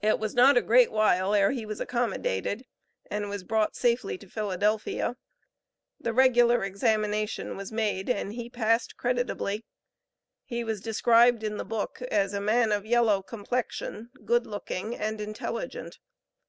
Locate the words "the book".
11.56-12.00